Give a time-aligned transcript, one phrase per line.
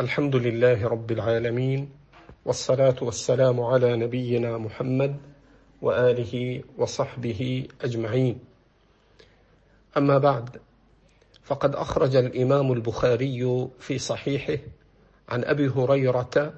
[0.00, 1.90] الحمد لله رب العالمين
[2.44, 5.16] والصلاة والسلام على نبينا محمد
[5.82, 8.38] وآله وصحبه أجمعين.
[9.96, 10.60] أما بعد
[11.42, 14.58] فقد أخرج الإمام البخاري في صحيحه
[15.28, 16.54] عن أبي هريرة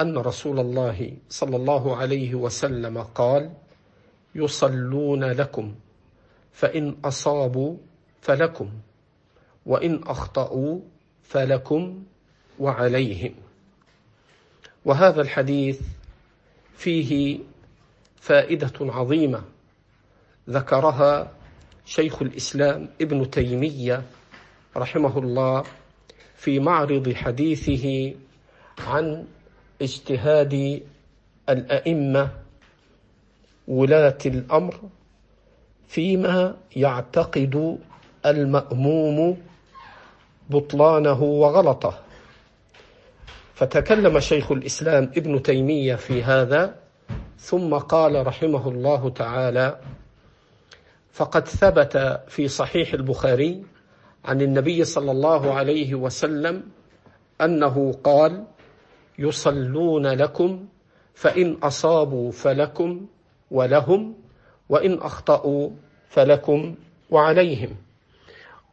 [0.00, 3.52] أن رسول الله صلى الله عليه وسلم قال
[4.34, 5.74] يصلون لكم
[6.52, 7.76] فإن أصابوا
[8.20, 8.70] فلكم
[9.66, 10.80] وإن أخطأوا
[11.22, 12.02] فلكم
[12.58, 13.34] وعليهم.
[14.84, 15.80] وهذا الحديث
[16.76, 17.38] فيه
[18.20, 19.42] فائدة عظيمة
[20.50, 21.32] ذكرها
[21.84, 24.02] شيخ الإسلام ابن تيمية
[24.76, 25.64] رحمه الله
[26.36, 28.14] في معرض حديثه
[28.78, 29.24] عن
[29.82, 30.82] اجتهاد
[31.48, 32.30] الأئمة
[33.68, 34.80] ولاة الأمر
[35.88, 37.78] فيما يعتقد
[38.26, 39.42] المأموم
[40.50, 42.05] بطلانه وغلطه.
[43.56, 46.74] فتكلم شيخ الإسلام ابن تيمية في هذا
[47.38, 49.80] ثم قال رحمه الله تعالى
[51.12, 53.62] فقد ثبت في صحيح البخاري
[54.24, 56.62] عن النبي صلى الله عليه وسلم
[57.40, 58.44] أنه قال
[59.18, 60.66] يصلون لكم
[61.14, 63.06] فإن أصابوا فلكم
[63.50, 64.14] ولهم
[64.68, 65.70] وإن أخطأوا
[66.08, 66.74] فلكم
[67.10, 67.76] وعليهم.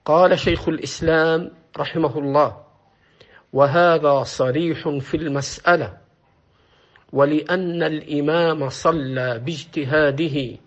[0.05, 2.62] قال شيخ الإسلام رحمه الله
[3.53, 5.97] وهذا صريح في المسألة.
[7.13, 10.57] ولأن الإمام صلى باجتهاده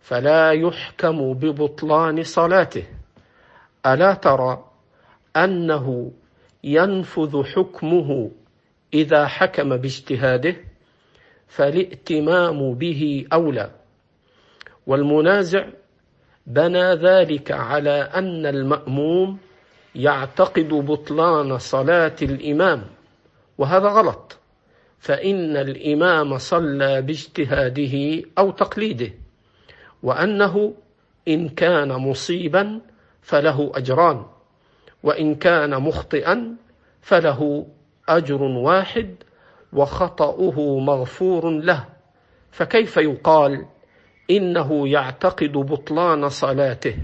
[0.00, 2.86] فلا يحكم ببطلان صلاته.
[3.86, 4.64] ألا ترى
[5.36, 6.12] أنه
[6.64, 8.30] ينفذ حكمه
[8.94, 10.56] إذا حكم باجتهاده؟
[11.48, 13.70] فالائتمام به أولى.
[14.86, 15.66] والمنازع
[16.46, 19.38] بنى ذلك على أن المأموم
[19.94, 22.84] يعتقد بطلان صلاة الإمام
[23.58, 24.38] وهذا غلط.
[24.98, 29.10] فإن الإمام صلى باجتهاده أو تقليده
[30.02, 30.74] وأنه
[31.28, 32.80] إن كان مصيبا
[33.22, 34.26] فله أجران
[35.02, 36.56] وإن كان مخطئا
[37.00, 37.66] فله
[38.08, 39.14] أجر واحد
[39.72, 41.84] وخطأه مغفور له.
[42.50, 43.66] فكيف يقال
[44.30, 46.96] إنه يعتقد بطلان صلاته؟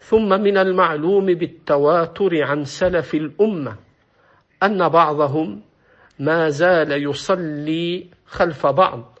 [0.00, 3.76] ثم من المعلوم بالتواتر عن سلف الأمة
[4.62, 5.60] أن بعضهم
[6.18, 9.18] ما زال يصلي خلف بعض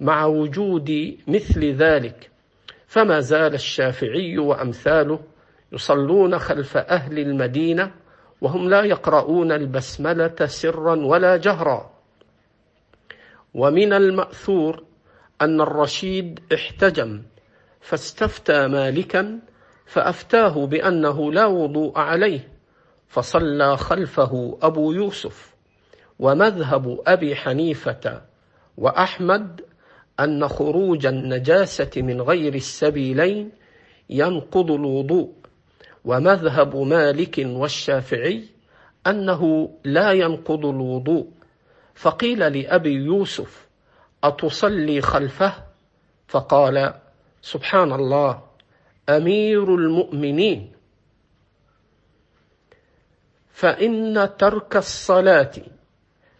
[0.00, 2.30] مع وجود مثل ذلك
[2.86, 5.20] فما زال الشافعي وأمثاله
[5.72, 7.90] يصلون خلف أهل المدينة
[8.40, 11.90] وهم لا يقرؤون البسملة سرا ولا جهرا.
[13.54, 14.82] ومن المأثور
[15.40, 17.22] أن الرشيد احتجم
[17.80, 19.40] فاستفتى مالكا
[19.86, 22.48] فأفتاه بأنه لا وضوء عليه
[23.08, 25.54] فصلى خلفه أبو يوسف
[26.18, 28.22] ومذهب أبي حنيفة
[28.76, 29.60] وأحمد
[30.20, 33.50] أن خروج النجاسة من غير السبيلين
[34.10, 35.32] ينقض الوضوء
[36.04, 38.44] ومذهب مالك والشافعي
[39.06, 41.28] أنه لا ينقض الوضوء
[41.94, 43.68] فقيل لأبي يوسف
[44.24, 45.52] أتصلي خلفه؟
[46.28, 46.94] فقال
[47.42, 48.42] سبحان الله.
[49.08, 50.72] أمير المؤمنين.
[53.52, 55.52] فإن ترك الصلاة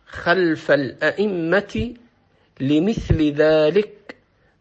[0.07, 1.95] خلف الأئمة
[2.61, 4.17] لمثل ذلك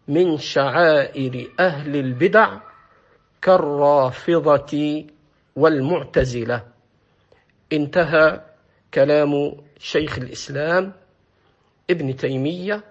[0.08, 2.58] من شعائر أهل البدع
[3.42, 5.06] كالرافضة
[5.56, 6.68] والمعتزلة.
[7.74, 8.42] انتهى
[8.94, 10.94] كلام شيخ الإسلام
[11.90, 12.84] ابن تيمية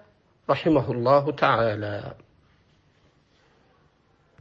[0.49, 2.13] رحمه الله تعالى.